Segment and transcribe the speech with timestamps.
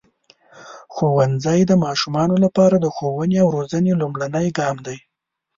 [0.93, 4.97] ښوونځی د ماشومانو لپاره د ښوونې او روزنې لومړنی ګام دی.